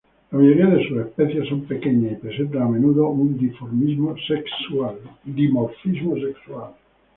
[0.31, 4.95] La mayoría de sus especies son pequeñas y presentan a menudo, un dimorfismo sexual.